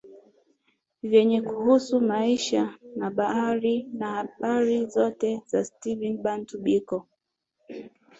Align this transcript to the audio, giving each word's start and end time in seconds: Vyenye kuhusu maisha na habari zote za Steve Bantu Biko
Vyenye 1.03 1.41
kuhusu 1.41 2.01
maisha 2.01 2.73
na 2.95 3.05
habari 4.15 4.85
zote 4.87 5.41
za 5.45 5.65
Steve 5.65 6.17
Bantu 6.21 6.57
Biko 6.61 7.07